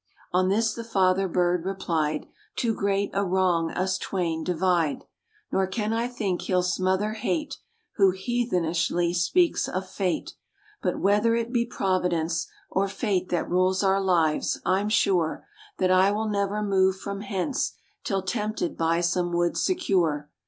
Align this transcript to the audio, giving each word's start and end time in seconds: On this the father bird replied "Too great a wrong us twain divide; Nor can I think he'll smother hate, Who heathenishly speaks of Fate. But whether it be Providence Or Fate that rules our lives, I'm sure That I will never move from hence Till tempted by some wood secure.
On 0.33 0.49
this 0.49 0.73
the 0.73 0.83
father 0.83 1.27
bird 1.27 1.63
replied 1.63 2.25
"Too 2.55 2.73
great 2.73 3.11
a 3.13 3.23
wrong 3.23 3.69
us 3.69 3.99
twain 3.99 4.43
divide; 4.43 5.03
Nor 5.51 5.67
can 5.67 5.93
I 5.93 6.07
think 6.07 6.41
he'll 6.41 6.63
smother 6.63 7.13
hate, 7.13 7.59
Who 7.97 8.09
heathenishly 8.11 9.13
speaks 9.13 9.69
of 9.69 9.87
Fate. 9.87 10.33
But 10.81 10.97
whether 10.97 11.35
it 11.35 11.53
be 11.53 11.67
Providence 11.67 12.47
Or 12.71 12.87
Fate 12.87 13.29
that 13.29 13.47
rules 13.47 13.83
our 13.83 14.01
lives, 14.01 14.59
I'm 14.65 14.89
sure 14.89 15.45
That 15.77 15.91
I 15.91 16.09
will 16.11 16.27
never 16.29 16.63
move 16.63 16.95
from 16.97 17.21
hence 17.21 17.73
Till 18.03 18.23
tempted 18.23 18.75
by 18.75 19.01
some 19.01 19.31
wood 19.31 19.55
secure. 19.55 20.31